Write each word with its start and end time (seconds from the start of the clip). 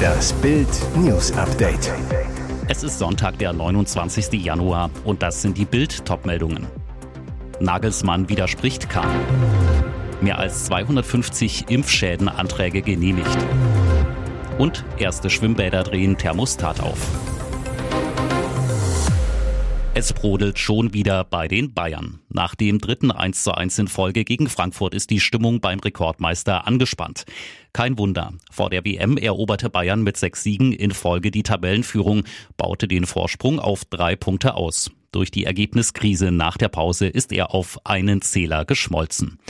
Das 0.00 0.32
Bild 0.34 0.68
News 0.96 1.32
Update. 1.32 1.92
Es 2.68 2.82
ist 2.82 2.98
Sonntag, 2.98 3.38
der 3.38 3.52
29. 3.52 4.32
Januar 4.44 4.90
und 5.04 5.22
das 5.22 5.42
sind 5.42 5.58
die 5.58 5.64
Bild 5.64 6.04
Topmeldungen. 6.04 6.66
Nagelsmann 7.60 8.28
widerspricht 8.28 8.88
Kahn. 8.88 9.10
Mehr 10.20 10.38
als 10.38 10.64
250 10.66 11.70
Impfschädenanträge 11.70 12.82
genehmigt. 12.82 13.38
Und 14.58 14.84
erste 14.98 15.30
Schwimmbäder 15.30 15.82
drehen 15.82 16.16
Thermostat 16.16 16.80
auf. 16.80 16.98
Es 19.92 20.12
brodelt 20.12 20.56
schon 20.60 20.94
wieder 20.94 21.24
bei 21.24 21.48
den 21.48 21.74
Bayern. 21.74 22.20
Nach 22.28 22.54
dem 22.54 22.78
dritten 22.78 23.10
1 23.10 23.42
zu 23.42 23.52
1 23.52 23.76
in 23.80 23.88
Folge 23.88 24.24
gegen 24.24 24.48
Frankfurt 24.48 24.94
ist 24.94 25.10
die 25.10 25.18
Stimmung 25.18 25.60
beim 25.60 25.80
Rekordmeister 25.80 26.64
angespannt. 26.66 27.24
Kein 27.72 27.98
Wunder. 27.98 28.32
Vor 28.52 28.70
der 28.70 28.84
WM 28.84 29.16
eroberte 29.16 29.68
Bayern 29.68 30.02
mit 30.02 30.16
sechs 30.16 30.44
Siegen 30.44 30.72
in 30.72 30.92
Folge 30.92 31.32
die 31.32 31.42
Tabellenführung, 31.42 32.22
baute 32.56 32.86
den 32.86 33.04
Vorsprung 33.04 33.58
auf 33.58 33.84
drei 33.84 34.14
Punkte 34.14 34.54
aus. 34.54 34.92
Durch 35.10 35.32
die 35.32 35.44
Ergebniskrise 35.44 36.30
nach 36.30 36.56
der 36.56 36.68
Pause 36.68 37.08
ist 37.08 37.32
er 37.32 37.52
auf 37.52 37.84
einen 37.84 38.22
Zähler 38.22 38.64
geschmolzen. 38.64 39.40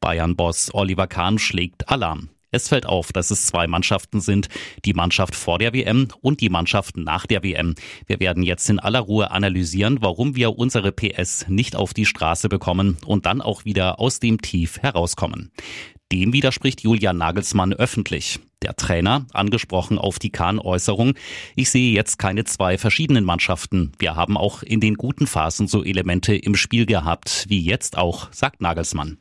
Bayern-Boss 0.00 0.74
Oliver 0.74 1.06
Kahn 1.06 1.38
schlägt 1.38 1.88
Alarm. 1.88 2.28
Es 2.56 2.68
fällt 2.68 2.86
auf, 2.86 3.12
dass 3.12 3.30
es 3.30 3.44
zwei 3.44 3.66
Mannschaften 3.66 4.22
sind, 4.22 4.48
die 4.86 4.94
Mannschaft 4.94 5.36
vor 5.36 5.58
der 5.58 5.74
WM 5.74 6.08
und 6.22 6.40
die 6.40 6.48
Mannschaft 6.48 6.96
nach 6.96 7.26
der 7.26 7.42
WM. 7.42 7.74
Wir 8.06 8.18
werden 8.18 8.42
jetzt 8.42 8.70
in 8.70 8.78
aller 8.78 9.00
Ruhe 9.00 9.30
analysieren, 9.30 9.98
warum 10.00 10.36
wir 10.36 10.56
unsere 10.56 10.90
PS 10.90 11.44
nicht 11.48 11.76
auf 11.76 11.92
die 11.92 12.06
Straße 12.06 12.48
bekommen 12.48 12.96
und 13.04 13.26
dann 13.26 13.42
auch 13.42 13.66
wieder 13.66 14.00
aus 14.00 14.20
dem 14.20 14.40
Tief 14.40 14.78
herauskommen. 14.78 15.52
Dem 16.10 16.32
widerspricht 16.32 16.80
Julian 16.80 17.18
Nagelsmann 17.18 17.74
öffentlich. 17.74 18.40
Der 18.62 18.74
Trainer, 18.74 19.26
angesprochen 19.34 19.98
auf 19.98 20.18
die 20.18 20.30
Kahn-Äußerung, 20.30 21.12
ich 21.56 21.68
sehe 21.68 21.92
jetzt 21.92 22.18
keine 22.18 22.44
zwei 22.44 22.78
verschiedenen 22.78 23.24
Mannschaften. 23.24 23.92
Wir 23.98 24.16
haben 24.16 24.38
auch 24.38 24.62
in 24.62 24.80
den 24.80 24.94
guten 24.94 25.26
Phasen 25.26 25.68
so 25.68 25.84
Elemente 25.84 26.34
im 26.34 26.54
Spiel 26.54 26.86
gehabt, 26.86 27.44
wie 27.48 27.60
jetzt 27.60 27.98
auch, 27.98 28.32
sagt 28.32 28.62
Nagelsmann. 28.62 29.18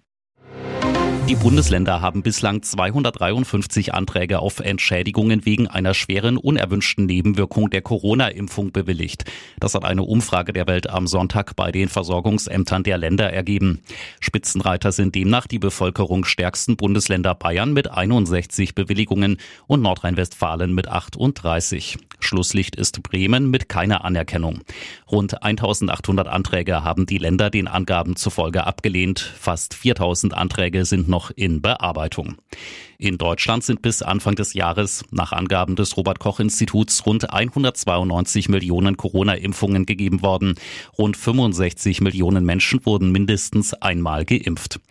Die 1.27 1.33
Bundesländer 1.33 2.01
haben 2.01 2.21
bislang 2.21 2.61
253 2.61 3.95
Anträge 3.95 4.37
auf 4.41 4.59
Entschädigungen 4.59 5.43
wegen 5.43 5.67
einer 5.67 5.95
schweren 5.95 6.37
unerwünschten 6.37 7.07
Nebenwirkung 7.07 7.71
der 7.71 7.81
Corona-Impfung 7.81 8.71
bewilligt. 8.71 9.25
Das 9.59 9.73
hat 9.73 9.85
eine 9.85 10.03
Umfrage 10.03 10.53
der 10.53 10.67
Welt 10.67 10.87
am 10.87 11.07
Sonntag 11.07 11.55
bei 11.55 11.71
den 11.71 11.89
Versorgungsämtern 11.89 12.83
der 12.83 12.99
Länder 12.99 13.33
ergeben. 13.33 13.81
Spitzenreiter 14.19 14.91
sind 14.91 15.15
demnach 15.15 15.47
die 15.47 15.57
bevölkerungsstärksten 15.57 16.77
Bundesländer 16.77 17.33
Bayern 17.33 17.73
mit 17.73 17.89
61 17.89 18.75
Bewilligungen 18.75 19.37
und 19.65 19.81
Nordrhein-Westfalen 19.81 20.75
mit 20.75 20.87
38. 20.89 21.97
Schlusslicht 22.19 22.75
ist 22.75 23.03
Bremen 23.03 23.49
mit 23.49 23.69
keiner 23.69 24.03
Anerkennung. 24.03 24.61
Rund 25.11 25.43
1800 25.43 26.27
Anträge 26.27 26.83
haben 26.83 27.05
die 27.05 27.17
Länder 27.17 27.49
den 27.49 27.67
Angaben 27.67 28.15
zufolge 28.15 28.65
abgelehnt. 28.65 29.19
Fast 29.19 29.73
4000 29.73 30.33
Anträge 30.33 30.85
sind 30.85 31.07
noch 31.15 31.31
in 31.33 31.61
Bearbeitung. 31.61 32.35
In 32.97 33.17
Deutschland 33.17 33.63
sind 33.63 33.81
bis 33.81 34.01
Anfang 34.01 34.35
des 34.35 34.53
Jahres 34.53 35.05
nach 35.11 35.31
Angaben 35.31 35.77
des 35.77 35.95
Robert 35.95 36.19
Koch 36.19 36.41
Instituts 36.41 37.05
rund 37.05 37.31
192 37.31 38.49
Millionen 38.49 38.97
Corona-Impfungen 38.97 39.85
gegeben 39.85 40.21
worden. 40.21 40.55
Rund 40.97 41.15
65 41.15 42.01
Millionen 42.01 42.43
Menschen 42.43 42.85
wurden 42.85 43.13
mindestens 43.13 43.73
einmal 43.73 44.25
geimpft. 44.25 44.81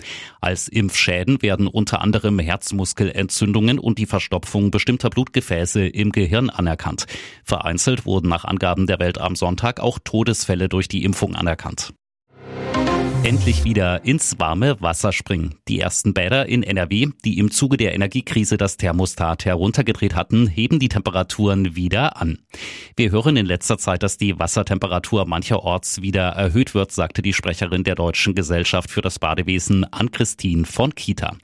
Als 0.41 0.69
Impfschäden 0.69 1.42
werden 1.42 1.66
unter 1.66 2.00
anderem 2.00 2.38
Herzmuskelentzündungen 2.38 3.78
und 3.78 3.98
die 3.98 4.06
Verstopfung 4.06 4.70
bestimmter 4.70 5.11
Blutgefäße 5.11 5.86
im 5.86 6.11
Gehirn 6.11 6.48
anerkannt. 6.48 7.05
Vereinzelt 7.44 8.06
wurden 8.06 8.31
nach 8.31 8.47
Angaben 8.47 8.86
der 8.86 8.98
Welt 8.98 9.19
am 9.19 9.36
Sonntag 9.36 9.78
auch 9.78 9.98
Todesfälle 10.03 10.70
durch 10.70 10.88
die 10.88 11.05
Impfung 11.05 11.34
anerkannt 11.34 11.93
endlich 13.25 13.65
wieder 13.65 14.05
ins 14.05 14.39
warme 14.39 14.79
Wasser 14.83 15.11
springen. 15.11 15.55
Die 15.67 15.81
ersten 15.81 16.12
Bäder 16.12 16.47
in 16.47 16.62
NRW, 16.62 17.07
die 17.25 17.39
im 17.39 17.51
Zuge 17.51 17.79
der 17.79 17.95
Energiekrise 17.95 18.59
das 18.59 18.77
Thermostat 18.77 19.47
heruntergedreht 19.47 20.15
hatten, 20.15 20.47
heben 20.47 20.79
die 20.79 20.91
Temperaturen 20.91 21.75
wieder 21.75 22.21
an. 22.21 22.41
Wir 22.97 23.12
hören 23.12 23.39
in 23.39 23.47
letzter 23.47 23.79
Zeit, 23.79 24.03
dass 24.03 24.19
die 24.19 24.39
Wassertemperatur 24.39 25.25
mancherorts 25.25 26.03
wieder 26.03 26.29
erhöht 26.29 26.75
wird, 26.75 26.93
sagte 26.93 27.23
die 27.23 27.33
Sprecherin 27.33 27.83
der 27.83 27.95
Deutschen 27.95 28.35
Gesellschaft 28.35 28.91
für 28.91 29.01
das 29.01 29.19
Badewesen 29.19 29.91
Ann-Christine 29.91 30.67
von 30.67 30.95
Kita. 30.95 31.35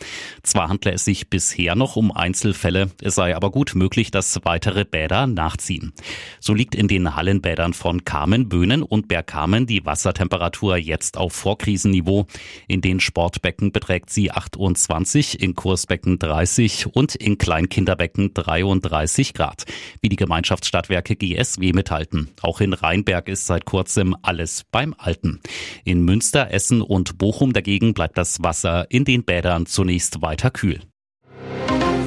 Zwar 0.43 0.69
handle 0.69 0.93
es 0.93 1.07
sich 1.07 1.31
bisher 1.31 1.77
noch 1.77 1.97
um 1.97 2.13
Einzelfälle, 2.13 2.91
es 3.01 3.15
sei 3.15 3.35
aber 3.35 3.51
gut 3.51 3.75
möglich, 3.75 4.11
dass 4.11 4.39
weitere 4.45 4.85
Bäder 4.85 5.27
nachziehen. 5.27 5.95
So 6.41 6.53
liegt 6.53 6.75
in 6.75 6.89
den 6.89 7.17
Hallenbädern 7.17 7.73
von 7.73 8.05
Kamen, 8.05 8.51
Böhnen 8.51 8.83
und 8.83 9.09
Bergkamen 9.09 9.67
die 9.67 9.87
Wassertemperatur 9.87 10.77
jetzt 10.77 11.17
auf 11.17 11.33
Vorkrieg 11.33 11.70
Krisenniveau. 11.71 12.27
In 12.67 12.81
den 12.81 12.99
Sportbecken 12.99 13.71
beträgt 13.71 14.11
sie 14.11 14.33
28, 14.33 15.41
in 15.41 15.55
Kursbecken 15.55 16.19
30 16.19 16.89
und 16.95 17.15
in 17.15 17.39
Kleinkinderbecken 17.39 18.35
33 18.35 19.35
Grad, 19.35 19.67
wie 20.01 20.09
die 20.09 20.17
Gemeinschaftsstadtwerke 20.17 21.15
GSW 21.15 21.73
mithalten. 21.73 22.31
Auch 22.43 22.61
in 22.61 22.73
Rheinberg 22.73 23.29
ist 23.29 23.47
seit 23.47 23.67
kurzem 23.67 24.17
alles 24.23 24.65
beim 24.73 24.97
Alten. 24.99 25.41
In 25.85 26.05
Münster, 26.05 26.51
Essen 26.51 26.83
und 26.83 27.19
Bochum 27.19 27.53
dagegen 27.53 27.95
bleibt 27.95 28.19
das 28.19 28.43
Wasser 28.43 28.87
in 28.91 29.05
den 29.05 29.23
Bädern 29.23 29.67
zunächst 29.67 30.23
weiter 30.23 30.51
kühl. 30.51 30.81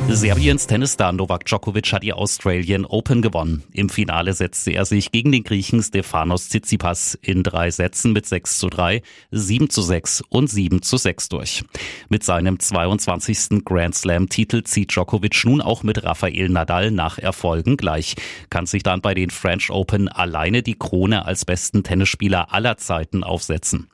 Serbiens 0.10 0.68
Tennisstar 0.68 1.12
Novak 1.12 1.46
Djokovic 1.46 1.92
hat 1.92 2.04
die 2.04 2.14
Australian 2.14 2.86
Open 2.86 3.22
gewonnen. 3.22 3.64
Im 3.72 3.90
Finale 3.90 4.34
setzte 4.34 4.72
er 4.72 4.86
sich 4.86 5.12
gegen 5.12 5.32
den 5.32 5.44
Griechen 5.44 5.82
Stefanos 5.82 6.50
Tsitsipas 6.50 7.18
in 7.22 7.44
drei 7.44 7.72
Sätzen 7.72 8.14
mit 8.14 8.26
6 8.26 8.60
zu 8.60 8.70
3, 8.70 9.02
7 9.32 9.70
zu 9.70 9.82
6 9.82 10.24
und 10.30 10.48
7 10.48 10.82
zu 10.82 10.98
6 10.98 11.30
durch. 11.30 11.64
Mit 12.10 12.24
seinem 12.24 12.60
22. 12.60 13.66
Grand 13.66 13.96
Slam-Titel 13.96 14.64
zieht 14.64 14.92
Djokovic 14.92 15.46
nun 15.46 15.62
auch 15.62 15.84
mit 15.84 16.04
Rafael 16.04 16.48
Nadal 16.50 16.92
nach 16.92 17.18
Erfolgen 17.18 17.76
gleich, 17.76 18.16
kann 18.50 18.66
sich 18.66 18.84
dann 18.84 19.02
bei 19.02 19.14
den 19.14 19.32
French 19.32 19.72
Open 19.72 20.10
alleine 20.10 20.62
die 20.62 20.78
Krone 20.78 21.26
als 21.26 21.44
besten 21.44 21.84
Tennisspieler 21.84 22.54
aller 22.54 22.78
Zeiten 22.78 23.24
aufsetzen. 23.24 23.88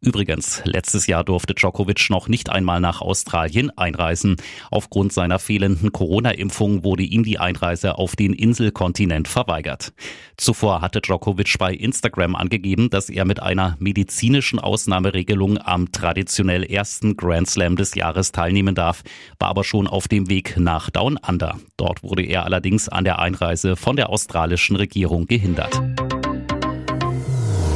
Übrigens, 0.00 0.62
letztes 0.64 1.06
Jahr 1.06 1.22
durfte 1.22 1.54
Djokovic 1.54 2.10
noch 2.10 2.26
nicht 2.26 2.50
einmal 2.50 2.80
nach 2.80 3.00
Australien 3.00 3.70
einreisen. 3.78 4.36
Aufgrund 4.72 5.12
seiner 5.12 5.38
fehlenden 5.52 5.92
Corona-Impfung 5.92 6.82
wurde 6.82 7.02
ihm 7.02 7.24
die 7.24 7.38
Einreise 7.38 7.98
auf 7.98 8.16
den 8.16 8.32
Inselkontinent 8.32 9.28
verweigert. 9.28 9.92
Zuvor 10.38 10.80
hatte 10.80 11.02
Djokovic 11.02 11.58
bei 11.58 11.74
Instagram 11.74 12.34
angegeben, 12.34 12.88
dass 12.88 13.10
er 13.10 13.26
mit 13.26 13.42
einer 13.42 13.76
medizinischen 13.78 14.58
Ausnahmeregelung 14.58 15.58
am 15.58 15.92
traditionell 15.92 16.64
ersten 16.64 17.18
Grand 17.18 17.50
Slam 17.50 17.76
des 17.76 17.94
Jahres 17.94 18.32
teilnehmen 18.32 18.74
darf, 18.74 19.02
war 19.38 19.50
aber 19.50 19.62
schon 19.62 19.86
auf 19.86 20.08
dem 20.08 20.30
Weg 20.30 20.56
nach 20.56 20.88
Down 20.88 21.18
Under. 21.28 21.58
Dort 21.76 22.02
wurde 22.02 22.22
er 22.22 22.46
allerdings 22.46 22.88
an 22.88 23.04
der 23.04 23.18
Einreise 23.18 23.76
von 23.76 23.96
der 23.96 24.08
australischen 24.08 24.76
Regierung 24.76 25.26
gehindert. 25.26 25.82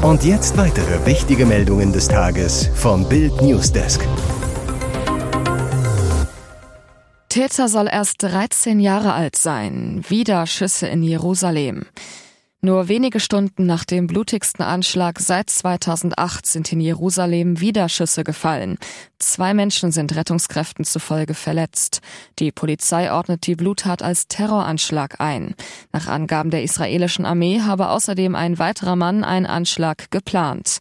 Und 0.01 0.25
jetzt 0.25 0.57
weitere 0.57 1.05
wichtige 1.05 1.45
Meldungen 1.45 1.93
des 1.93 2.09
Tages 2.09 2.71
vom 2.75 3.07
Bild 3.07 3.43
Newsdesk. 3.43 4.01
Täter 7.37 7.69
soll 7.69 7.87
erst 7.93 8.23
13 8.23 8.81
Jahre 8.81 9.13
alt 9.13 9.37
sein. 9.37 10.03
Wieder 10.09 10.47
Schüsse 10.47 10.87
in 10.87 11.03
Jerusalem. 11.03 11.85
Nur 12.63 12.89
wenige 12.89 13.21
Stunden 13.21 13.67
nach 13.67 13.85
dem 13.85 14.07
blutigsten 14.07 14.63
Anschlag 14.63 15.21
seit 15.21 15.51
2008 15.51 16.47
sind 16.47 16.73
in 16.73 16.81
Jerusalem 16.81 17.61
wieder 17.61 17.91
Schüsse 17.91 18.25
gefallen. 18.25 18.79
Zwei 19.19 19.53
Menschen 19.53 19.93
sind 19.93 20.17
Rettungskräften 20.17 20.87
zufolge 20.87 21.35
verletzt. 21.35 22.01
Die 22.39 22.53
Polizei 22.53 23.13
ordnet 23.13 23.47
die 23.47 23.55
Bluttat 23.55 24.01
als 24.01 24.29
Terroranschlag 24.29 25.21
ein. 25.21 25.55
Nach 25.93 26.09
Angaben 26.09 26.51
der 26.51 26.63
israelischen 26.63 27.27
Armee 27.27 27.61
habe 27.61 27.91
außerdem 27.91 28.35
ein 28.35 28.59
weiterer 28.59 28.97
Mann 28.97 29.25
einen 29.25 29.45
Anschlag 29.45 30.11
geplant. 30.11 30.79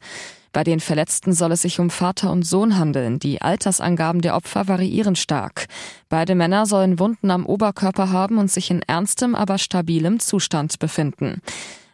Bei 0.55 0.63
den 0.63 0.79
Verletzten 0.79 1.33
soll 1.33 1.51
es 1.51 1.63
sich 1.63 1.81
um 1.81 1.89
Vater 1.89 2.31
und 2.31 2.43
Sohn 2.43 2.77
handeln. 2.77 3.19
Die 3.19 3.41
Altersangaben 3.41 4.21
der 4.21 4.37
Opfer 4.37 4.69
variieren 4.69 5.17
stark. 5.17 5.65
Beide 6.07 6.33
Männer 6.33 6.65
sollen 6.65 6.97
Wunden 6.97 7.29
am 7.29 7.45
Oberkörper 7.45 8.09
haben 8.09 8.37
und 8.37 8.49
sich 8.49 8.71
in 8.71 8.81
ernstem, 8.81 9.35
aber 9.35 9.57
stabilem 9.57 10.21
Zustand 10.21 10.79
befinden. 10.79 11.41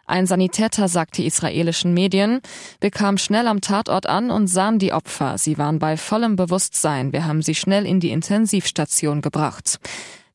Ein 0.05 0.27
Sanitäter 0.27 0.89
sagte 0.89 1.23
israelischen 1.23 1.95
Medien, 1.95 2.39
bekam 2.79 3.17
schnell 3.17 3.47
am 3.47 3.61
Tatort 3.61 4.05
an 4.05 4.29
und 4.29 4.45
sahen 4.45 4.77
die 4.77 4.93
Opfer. 4.93 5.39
Sie 5.39 5.57
waren 5.57 5.79
bei 5.79 5.97
vollem 5.97 6.35
Bewusstsein. 6.35 7.13
Wir 7.13 7.25
haben 7.25 7.41
sie 7.41 7.55
schnell 7.55 7.87
in 7.87 7.99
die 7.99 8.11
Intensivstation 8.11 9.21
gebracht. 9.21 9.79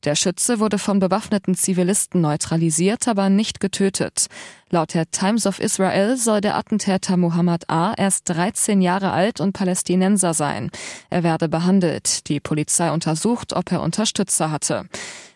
Der 0.03 0.15
Schütze 0.15 0.59
wurde 0.59 0.77
von 0.77 0.99
bewaffneten 0.99 1.55
Zivilisten 1.55 2.21
neutralisiert, 2.21 3.07
aber 3.07 3.29
nicht 3.29 3.59
getötet. 3.59 4.27
Laut 4.69 4.93
der 4.93 5.09
Times 5.09 5.47
of 5.47 5.59
Israel 5.59 6.17
soll 6.17 6.41
der 6.41 6.55
Attentäter 6.55 7.17
Muhammad 7.17 7.69
A. 7.69 7.93
erst 7.97 8.29
13 8.29 8.81
Jahre 8.81 9.11
alt 9.11 9.39
und 9.39 9.53
Palästinenser 9.53 10.33
sein. 10.33 10.69
Er 11.09 11.23
werde 11.23 11.49
behandelt. 11.49 12.27
Die 12.27 12.39
Polizei 12.39 12.91
untersucht, 12.91 13.53
ob 13.53 13.71
er 13.71 13.81
Unterstützer 13.81 14.51
hatte. 14.51 14.85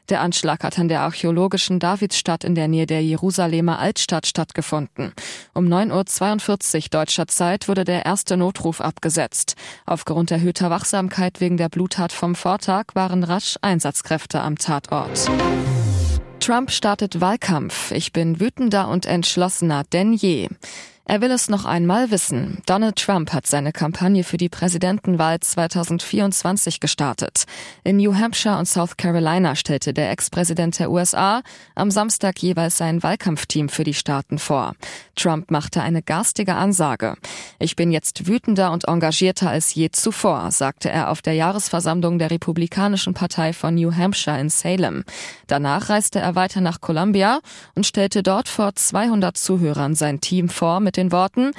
Der 0.10 0.22
Anschlag 0.22 0.64
hat 0.64 0.78
an 0.78 0.88
der 0.88 1.02
archäologischen 1.02 1.80
Davidsstadt 1.80 2.44
in 2.44 2.56
der 2.56 2.68
Nähe 2.68 2.86
der 2.86 3.04
Jerusalemer 3.04 3.80
Altstadt 3.80 4.28
stattgefunden. 4.28 5.14
Um 5.54 5.68
9.42 5.68 6.76
Uhr 6.76 6.90
deutscher 6.92 7.28
Zeit 7.28 7.68
wurde 7.68 7.84
der 7.84 8.06
erste 8.06 8.38
Notruf 8.38 8.82
abgesetzt. 8.82 9.56
Aufgrund 9.86 10.32
erhöhter 10.32 10.70
Wachsamkeit 10.70 11.40
wegen 11.40 11.58
der 11.58 11.70
Bluttat 11.70 12.12
vom 12.12 12.36
Vortag 12.36 12.86
waren 12.94 13.24
rasch 13.24 13.58
Einsatzkräfte 13.62 14.42
am 14.42 14.58
Tatort. 14.58 15.30
Trump 16.42 16.72
startet 16.72 17.22
Wahlkampf. 17.22 17.92
Ich 17.92 18.14
bin 18.14 18.40
wütender 18.40 18.88
und 18.88 19.06
entschlossener 19.06 19.84
denn 19.94 20.14
je. 20.14 20.50
Er 21.12 21.20
will 21.20 21.32
es 21.32 21.50
noch 21.50 21.66
einmal 21.66 22.10
wissen. 22.10 22.64
Donald 22.68 22.96
Trump 22.96 23.34
hat 23.34 23.46
seine 23.46 23.74
Kampagne 23.74 24.24
für 24.24 24.38
die 24.38 24.48
Präsidentenwahl 24.48 25.42
2024 25.42 26.80
gestartet. 26.80 27.44
In 27.84 27.98
New 27.98 28.16
Hampshire 28.16 28.58
und 28.58 28.66
South 28.66 28.96
Carolina 28.96 29.58
stellte 29.58 29.94
der 29.94 30.10
Ex-Präsident 30.10 30.80
der 30.80 30.90
USA 30.90 31.42
am 31.76 31.92
Samstag 31.92 32.42
jeweils 32.42 32.78
sein 32.78 33.04
Wahlkampfteam 33.04 33.68
für 33.68 33.84
die 33.84 33.94
Staaten 33.94 34.40
vor. 34.40 34.74
Trump 35.18 35.52
machte 35.52 35.82
eine 35.82 36.02
garstige 36.02 36.56
Ansage. 36.56 37.16
Ich 37.60 37.76
bin 37.76 37.92
jetzt 37.92 38.26
wütender 38.28 38.72
und 38.72 38.88
engagierter 38.88 39.50
als 39.50 39.74
je 39.74 39.92
zuvor, 39.92 40.50
sagte 40.52 40.90
er 40.90 41.12
auf 41.12 41.22
der 41.22 41.34
Jahresversammlung 41.34 42.20
der 42.20 42.32
Republikanischen 42.32 43.14
Partei 43.14 43.52
von 43.52 43.76
New 43.76 43.94
Hampshire 43.94 44.40
in 44.40 44.50
Salem. 44.50 45.04
Danach 45.48 45.90
reiste 45.90 46.20
er 46.20 46.36
weiter 46.36 46.62
nach 46.62 46.80
Columbia 46.80 47.42
und 47.76 47.86
stellte 47.86 48.24
dort 48.24 48.48
vor 48.48 48.76
200 48.76 49.36
Zuhörern 49.36 49.94
sein 49.94 50.22
Team 50.22 50.48
vor 50.48 50.80
mit 50.80 51.01
den 51.02 51.12
Worten 51.12 51.52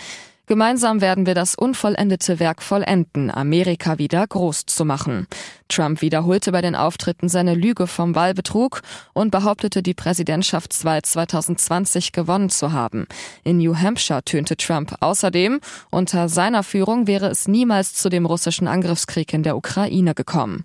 Gemeinsam 0.46 1.00
werden 1.00 1.24
wir 1.24 1.34
das 1.34 1.54
unvollendete 1.54 2.40
Werk 2.40 2.62
vollenden, 2.62 3.30
Amerika 3.30 3.98
wieder 3.98 4.26
groß 4.26 4.66
zu 4.66 4.84
machen. 4.84 5.28
Trump 5.68 6.02
wiederholte 6.02 6.50
bei 6.50 6.60
den 6.60 6.74
Auftritten 6.74 7.28
seine 7.28 7.54
Lüge 7.54 7.86
vom 7.86 8.16
Wahlbetrug 8.16 8.82
und 9.14 9.30
behauptete, 9.30 9.82
die 9.82 9.94
Präsidentschaftswahl 9.94 11.00
2020 11.00 12.12
gewonnen 12.12 12.50
zu 12.50 12.72
haben. 12.72 13.06
In 13.44 13.58
New 13.58 13.76
Hampshire 13.76 14.24
tönte 14.24 14.56
Trump 14.56 14.96
außerdem, 15.00 15.60
unter 15.90 16.28
seiner 16.28 16.64
Führung 16.64 17.06
wäre 17.06 17.28
es 17.28 17.46
niemals 17.46 17.94
zu 17.94 18.10
dem 18.10 18.26
russischen 18.26 18.66
Angriffskrieg 18.66 19.32
in 19.32 19.44
der 19.44 19.56
Ukraine 19.56 20.14
gekommen. 20.14 20.64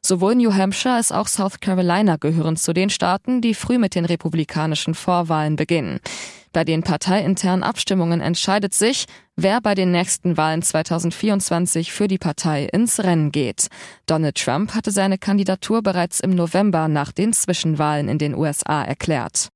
Sowohl 0.00 0.34
New 0.34 0.52
Hampshire 0.52 0.94
als 0.94 1.10
auch 1.10 1.28
South 1.28 1.60
Carolina 1.60 2.16
gehören 2.16 2.56
zu 2.56 2.74
den 2.74 2.90
Staaten, 2.90 3.40
die 3.40 3.54
früh 3.54 3.78
mit 3.78 3.94
den 3.94 4.04
republikanischen 4.04 4.94
Vorwahlen 4.94 5.56
beginnen. 5.56 5.98
Bei 6.54 6.62
den 6.64 6.84
parteiinternen 6.84 7.64
Abstimmungen 7.64 8.20
entscheidet 8.20 8.74
sich, 8.74 9.06
wer 9.34 9.60
bei 9.60 9.74
den 9.74 9.90
nächsten 9.90 10.36
Wahlen 10.36 10.62
2024 10.62 11.92
für 11.92 12.06
die 12.06 12.16
Partei 12.16 12.66
ins 12.72 13.00
Rennen 13.00 13.32
geht. 13.32 13.66
Donald 14.06 14.36
Trump 14.36 14.72
hatte 14.72 14.92
seine 14.92 15.18
Kandidatur 15.18 15.82
bereits 15.82 16.20
im 16.20 16.30
November 16.30 16.86
nach 16.86 17.10
den 17.10 17.32
Zwischenwahlen 17.32 18.08
in 18.08 18.18
den 18.18 18.36
USA 18.36 18.84
erklärt. 18.84 19.48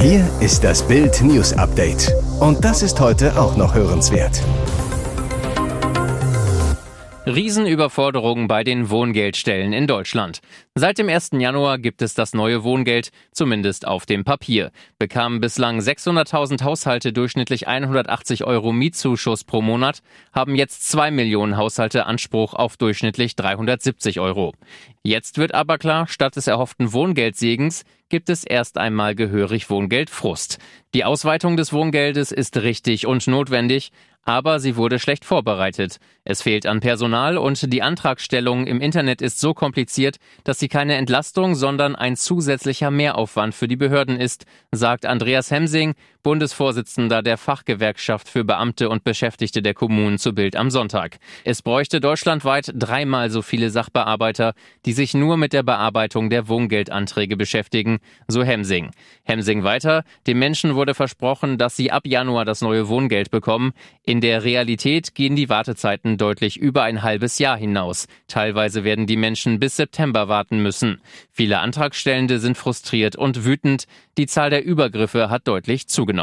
Hier 0.00 0.28
ist 0.40 0.64
das 0.64 0.86
Bild 0.86 1.22
News 1.22 1.52
Update. 1.52 2.12
Und 2.40 2.64
das 2.64 2.82
ist 2.82 2.98
heute 2.98 3.40
auch 3.40 3.56
noch 3.56 3.72
hörenswert. 3.76 4.42
Riesenüberforderung 7.26 8.48
bei 8.48 8.64
den 8.64 8.90
Wohngeldstellen 8.90 9.72
in 9.72 9.86
Deutschland. 9.86 10.40
Seit 10.74 10.98
dem 10.98 11.08
1. 11.08 11.30
Januar 11.38 11.78
gibt 11.78 12.02
es 12.02 12.12
das 12.12 12.34
neue 12.34 12.64
Wohngeld, 12.64 13.12
zumindest 13.32 13.86
auf 13.86 14.04
dem 14.04 14.24
Papier. 14.24 14.72
Bekamen 14.98 15.40
bislang 15.40 15.78
600.000 15.80 16.62
Haushalte 16.62 17.14
durchschnittlich 17.14 17.66
180 17.66 18.44
Euro 18.44 18.72
Mietzuschuss 18.72 19.44
pro 19.44 19.62
Monat, 19.62 20.00
haben 20.34 20.54
jetzt 20.54 20.86
zwei 20.90 21.10
Millionen 21.10 21.56
Haushalte 21.56 22.04
Anspruch 22.04 22.52
auf 22.52 22.76
durchschnittlich 22.76 23.36
370 23.36 24.20
Euro. 24.20 24.52
Jetzt 25.02 25.38
wird 25.38 25.54
aber 25.54 25.78
klar, 25.78 26.06
statt 26.06 26.36
des 26.36 26.46
erhofften 26.46 26.92
Wohngeldsegens 26.92 27.84
gibt 28.10 28.28
es 28.28 28.44
erst 28.44 28.76
einmal 28.76 29.14
gehörig 29.14 29.70
Wohngeldfrust. 29.70 30.58
Die 30.94 31.04
Ausweitung 31.04 31.56
des 31.56 31.72
Wohngeldes 31.72 32.32
ist 32.32 32.58
richtig 32.58 33.06
und 33.06 33.26
notwendig, 33.26 33.90
aber 34.24 34.60
sie 34.60 34.76
wurde 34.76 34.98
schlecht 34.98 35.24
vorbereitet. 35.24 35.98
Es 36.24 36.42
fehlt 36.42 36.66
an 36.66 36.80
Personal 36.80 37.36
und 37.36 37.72
die 37.72 37.82
Antragstellung 37.82 38.66
im 38.66 38.80
Internet 38.80 39.20
ist 39.20 39.38
so 39.40 39.54
kompliziert, 39.54 40.16
dass 40.44 40.58
sie 40.58 40.68
keine 40.68 40.94
Entlastung, 40.94 41.54
sondern 41.54 41.96
ein 41.96 42.16
zusätzlicher 42.16 42.90
Mehraufwand 42.90 43.54
für 43.54 43.68
die 43.68 43.76
Behörden 43.76 44.18
ist, 44.18 44.46
sagt 44.72 45.06
Andreas 45.06 45.50
Hemsing, 45.50 45.94
Bundesvorsitzender 46.24 47.22
der 47.22 47.36
Fachgewerkschaft 47.36 48.30
für 48.30 48.44
Beamte 48.44 48.88
und 48.88 49.04
Beschäftigte 49.04 49.60
der 49.60 49.74
Kommunen 49.74 50.18
zu 50.18 50.32
Bild 50.32 50.56
am 50.56 50.70
Sonntag. 50.70 51.18
Es 51.44 51.60
bräuchte 51.60 52.00
deutschlandweit 52.00 52.72
dreimal 52.74 53.28
so 53.28 53.42
viele 53.42 53.68
Sachbearbeiter, 53.68 54.54
die 54.86 54.94
sich 54.94 55.12
nur 55.12 55.36
mit 55.36 55.52
der 55.52 55.62
Bearbeitung 55.62 56.30
der 56.30 56.48
Wohngeldanträge 56.48 57.36
beschäftigen, 57.36 57.98
so 58.26 58.42
Hemsing. 58.42 58.92
Hemsing 59.24 59.64
weiter, 59.64 60.02
den 60.26 60.38
Menschen 60.38 60.74
wurde 60.74 60.94
versprochen, 60.94 61.58
dass 61.58 61.76
sie 61.76 61.92
ab 61.92 62.06
Januar 62.06 62.46
das 62.46 62.62
neue 62.62 62.88
Wohngeld 62.88 63.30
bekommen. 63.30 63.74
In 64.02 64.22
der 64.22 64.44
Realität 64.44 65.14
gehen 65.14 65.36
die 65.36 65.50
Wartezeiten 65.50 66.16
deutlich 66.16 66.56
über 66.56 66.84
ein 66.84 67.02
halbes 67.02 67.38
Jahr 67.38 67.58
hinaus. 67.58 68.06
Teilweise 68.28 68.82
werden 68.82 69.06
die 69.06 69.18
Menschen 69.18 69.60
bis 69.60 69.76
September 69.76 70.26
warten 70.28 70.62
müssen. 70.62 71.02
Viele 71.30 71.58
Antragstellende 71.58 72.38
sind 72.38 72.56
frustriert 72.56 73.14
und 73.14 73.44
wütend. 73.44 73.84
Die 74.16 74.26
Zahl 74.26 74.48
der 74.48 74.64
Übergriffe 74.64 75.28
hat 75.28 75.46
deutlich 75.46 75.86
zugenommen. 75.86 76.13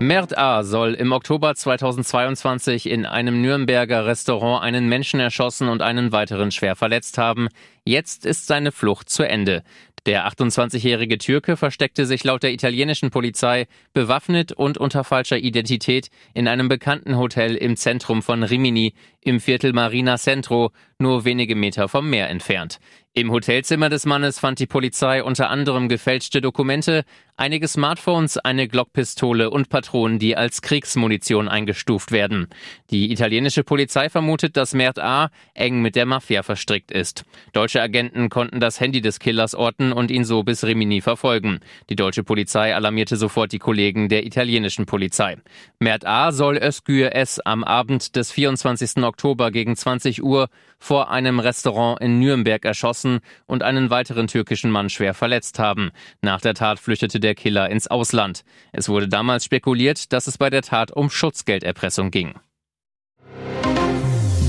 Mert 0.00 0.36
A. 0.36 0.64
soll 0.64 0.94
im 0.94 1.12
Oktober 1.12 1.54
2022 1.54 2.90
in 2.90 3.06
einem 3.06 3.40
Nürnberger 3.40 4.04
Restaurant 4.06 4.62
einen 4.62 4.88
Menschen 4.88 5.20
erschossen 5.20 5.68
und 5.68 5.82
einen 5.82 6.12
weiteren 6.12 6.50
schwer 6.50 6.76
verletzt 6.76 7.16
haben. 7.16 7.48
Jetzt 7.84 8.26
ist 8.26 8.46
seine 8.46 8.72
Flucht 8.72 9.08
zu 9.08 9.22
Ende. 9.22 9.62
Der 10.06 10.28
28-jährige 10.28 11.16
Türke 11.16 11.56
versteckte 11.56 12.04
sich 12.04 12.24
laut 12.24 12.42
der 12.42 12.52
italienischen 12.52 13.10
Polizei 13.10 13.66
bewaffnet 13.94 14.52
und 14.52 14.76
unter 14.76 15.02
falscher 15.02 15.38
Identität 15.38 16.10
in 16.34 16.46
einem 16.46 16.68
bekannten 16.68 17.16
Hotel 17.16 17.54
im 17.54 17.76
Zentrum 17.76 18.22
von 18.22 18.42
Rimini 18.42 18.92
im 19.24 19.40
Viertel 19.40 19.72
Marina 19.72 20.16
Centro, 20.16 20.70
nur 20.98 21.24
wenige 21.24 21.56
Meter 21.56 21.88
vom 21.88 22.08
Meer 22.08 22.28
entfernt. 22.28 22.78
Im 23.16 23.30
Hotelzimmer 23.30 23.90
des 23.90 24.06
Mannes 24.06 24.40
fand 24.40 24.58
die 24.58 24.66
Polizei 24.66 25.22
unter 25.22 25.48
anderem 25.48 25.88
gefälschte 25.88 26.40
Dokumente, 26.40 27.04
einige 27.36 27.68
Smartphones, 27.68 28.38
eine 28.38 28.66
Glockpistole 28.66 29.50
und 29.50 29.68
Patronen, 29.68 30.18
die 30.18 30.36
als 30.36 30.62
Kriegsmunition 30.62 31.48
eingestuft 31.48 32.10
werden. 32.10 32.48
Die 32.90 33.12
italienische 33.12 33.62
Polizei 33.62 34.08
vermutet, 34.08 34.56
dass 34.56 34.74
Mert 34.74 34.98
A. 34.98 35.30
eng 35.54 35.80
mit 35.80 35.94
der 35.94 36.06
Mafia 36.06 36.42
verstrickt 36.42 36.90
ist. 36.90 37.24
Deutsche 37.52 37.80
Agenten 37.80 38.30
konnten 38.30 38.58
das 38.58 38.80
Handy 38.80 39.00
des 39.00 39.20
Killers 39.20 39.54
orten 39.54 39.92
und 39.92 40.10
ihn 40.10 40.24
so 40.24 40.42
bis 40.42 40.64
Rimini 40.64 41.00
verfolgen. 41.00 41.60
Die 41.90 41.96
deutsche 41.96 42.24
Polizei 42.24 42.74
alarmierte 42.74 43.16
sofort 43.16 43.52
die 43.52 43.60
Kollegen 43.60 44.08
der 44.08 44.26
italienischen 44.26 44.86
Polizei. 44.86 45.36
Mert 45.78 46.04
A. 46.04 46.32
soll 46.32 46.56
Özgür 46.56 47.14
S. 47.14 47.38
am 47.38 47.62
Abend 47.62 48.16
des 48.16 48.32
24. 48.32 49.04
Oktober 49.04 49.13
gegen 49.16 49.76
20 49.76 50.22
Uhr 50.22 50.48
vor 50.78 51.10
einem 51.10 51.40
Restaurant 51.40 52.00
in 52.00 52.18
Nürnberg 52.18 52.64
erschossen 52.64 53.20
und 53.46 53.62
einen 53.62 53.90
weiteren 53.90 54.26
türkischen 54.26 54.70
Mann 54.70 54.90
schwer 54.90 55.14
verletzt 55.14 55.58
haben. 55.58 55.90
Nach 56.22 56.40
der 56.40 56.54
Tat 56.54 56.78
flüchtete 56.78 57.20
der 57.20 57.34
Killer 57.34 57.70
ins 57.70 57.86
Ausland. 57.86 58.44
Es 58.72 58.88
wurde 58.88 59.08
damals 59.08 59.44
spekuliert, 59.44 60.12
dass 60.12 60.26
es 60.26 60.38
bei 60.38 60.50
der 60.50 60.62
Tat 60.62 60.90
um 60.90 61.10
Schutzgelderpressung 61.10 62.10
ging. 62.10 62.34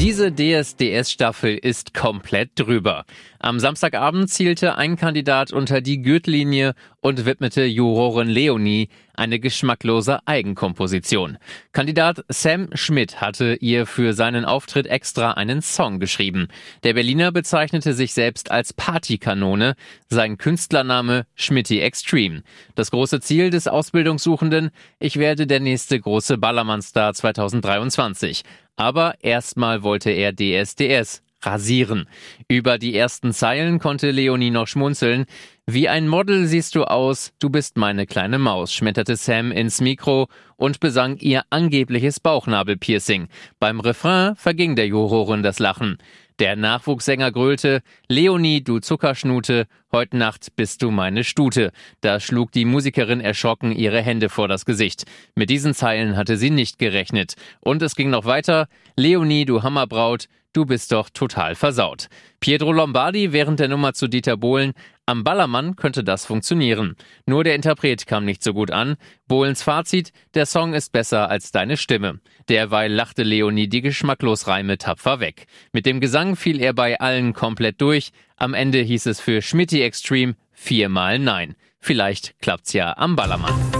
Diese 0.06 0.32
DSDS-Staffel 0.32 1.58
ist 1.58 1.94
komplett 1.94 2.52
drüber. 2.60 3.06
Am 3.40 3.60
Samstagabend 3.60 4.30
zielte 4.30 4.76
ein 4.76 4.98
Kandidat 4.98 5.52
unter 5.52 5.82
die 5.82 6.02
Gürtellinie 6.02 6.76
und 7.06 7.24
widmete 7.24 7.66
Jurorin 7.66 8.28
Leonie 8.28 8.90
eine 9.14 9.40
geschmacklose 9.40 10.26
Eigenkomposition. 10.26 11.38
Kandidat 11.72 12.26
Sam 12.30 12.70
Schmidt 12.74 13.22
hatte 13.22 13.54
ihr 13.62 13.86
für 13.86 14.14
seinen 14.14 14.44
Auftritt 14.44 14.88
extra 14.88 15.34
einen 15.34 15.62
Song 15.62 16.00
geschrieben. 16.00 16.48
Der 16.84 16.96
Berliner 16.96 17.32
bezeichnete 17.32 17.94
sich 17.94 18.16
selbst 18.16 18.50
als 18.50 18.74
Partykanone, 18.74 19.76
sein 20.10 20.40
Künstlername 20.40 21.28
Schmitty 21.36 21.80
Extreme. 21.80 22.42
Das 22.74 22.90
große 22.90 23.22
Ziel 23.22 23.52
des 23.52 23.68
Ausbildungssuchenden, 23.68 24.72
ich 24.98 25.18
werde 25.18 25.46
der 25.46 25.60
nächste 25.60 26.00
große 26.00 26.40
Ballermann-Star 26.40 27.14
2023. 27.14 28.42
Aber 28.78 29.14
erstmal 29.22 29.84
wollte 29.84 30.10
er 30.10 30.34
DSDS 30.34 31.22
rasieren. 31.46 32.08
Über 32.48 32.78
die 32.78 32.96
ersten 32.96 33.34
Zeilen 33.34 33.80
konnte 33.80 34.12
Leonie 34.12 34.52
noch 34.52 34.68
schmunzeln. 34.68 35.26
Wie 35.68 35.90
ein 35.90 36.08
Model 36.08 36.46
siehst 36.46 36.76
du 36.76 36.84
aus, 36.84 37.34
du 37.40 37.50
bist 37.50 37.76
meine 37.76 38.06
kleine 38.06 38.38
Maus, 38.38 38.72
schmetterte 38.72 39.16
Sam 39.16 39.52
ins 39.52 39.82
Mikro 39.82 40.28
und 40.58 40.80
besang 40.80 41.18
ihr 41.18 41.42
angebliches 41.50 42.20
Bauchnabelpiercing. 42.20 43.30
Beim 43.60 43.80
Refrain 43.80 44.36
verging 44.36 44.76
der 44.76 44.86
Jurorin 44.86 45.42
das 45.42 45.58
Lachen. 45.58 45.98
Der 46.38 46.56
Nachwuchssänger 46.56 47.32
grölte, 47.32 47.82
Leonie, 48.08 48.64
du 48.64 48.78
Zuckerschnute, 48.78 49.66
heut 49.92 50.14
Nacht 50.14 50.56
bist 50.56 50.84
du 50.84 50.92
meine 50.92 51.24
Stute. 51.24 51.72
Da 52.00 52.20
schlug 52.20 52.52
die 52.52 52.66
Musikerin 52.66 53.20
erschrocken 53.20 53.72
ihre 53.72 54.04
Hände 54.04 54.30
vor 54.30 54.48
das 54.48 54.66
Gesicht. 54.66 55.06
Mit 55.34 55.50
diesen 55.50 55.74
Zeilen 55.74 56.16
hatte 56.16 56.38
sie 56.38 56.52
nicht 56.52 56.78
gerechnet. 56.78 57.34
Und 57.60 57.82
es 57.82 57.96
ging 57.96 58.12
noch 58.12 58.26
weiter, 58.26 58.68
Leonie, 58.98 59.46
du 59.46 59.64
Hammerbraut, 59.64 60.28
du 60.56 60.66
bist 60.66 60.92
doch 60.92 61.10
total 61.10 61.56
versaut. 61.56 62.08
Pietro 62.40 62.72
Lombardi 62.72 63.34
während 63.34 63.60
der 63.60 63.68
Nummer 63.68 63.94
zu 63.94 64.08
Dieter 64.08 64.38
Bohlen, 64.38 64.74
am 65.06 65.24
Ballermann 65.24 65.76
könnte 65.76 66.04
das 66.04 66.26
funktionieren. 66.26 66.96
Nur 67.26 67.44
der 67.44 67.56
Interpret 67.56 68.08
kam 68.08 68.26
nicht 68.26 68.44
so 68.44 68.54
gut 68.54 68.72
an. 68.72 68.96
Bohlens 69.28 69.62
Fazit, 69.62 70.12
der 70.34 70.46
Song 70.46 70.74
ist 70.74 70.92
besser 70.92 71.30
als 71.30 71.52
deine 71.52 71.78
Stimme. 71.78 72.20
Derweil 72.50 72.92
lachte 72.92 73.24
Leonie 73.24 73.68
die 73.68 73.82
Geschmacklosreime 73.82 74.78
tapfer 74.78 75.20
weg. 75.20 75.46
Mit 75.72 75.86
dem 75.86 76.00
Gesang 76.00 76.36
fiel 76.36 76.60
er 76.60 76.74
bei 76.74 77.00
allen 77.00 77.34
komplett 77.34 77.82
durch. 77.82 78.12
Am 78.36 78.54
Ende 78.54 78.80
hieß 78.80 79.06
es 79.06 79.20
für 79.20 79.42
Schmitty 79.42 79.82
Extreme 79.82 80.36
viermal 80.52 81.20
Nein. 81.20 81.56
Vielleicht 81.80 82.40
klappt's 82.40 82.74
ja 82.74 82.98
am 82.98 83.16
Ballermann. 83.16 83.75